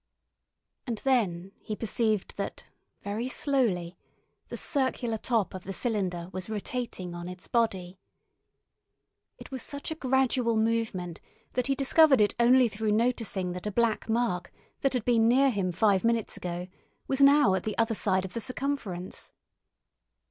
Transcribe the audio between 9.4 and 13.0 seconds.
was such a gradual movement that he discovered it only through